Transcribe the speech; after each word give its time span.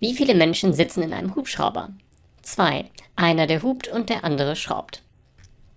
Wie 0.00 0.14
viele 0.14 0.34
Menschen 0.34 0.72
sitzen 0.72 1.02
in 1.02 1.12
einem 1.12 1.34
Hubschrauber? 1.34 1.90
2. 2.42 2.88
Einer, 3.16 3.48
der 3.48 3.62
hupt 3.62 3.88
und 3.88 4.10
der 4.10 4.22
andere 4.22 4.54
schraubt. 4.54 5.02